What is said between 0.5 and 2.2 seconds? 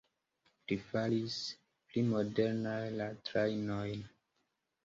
Li faris pli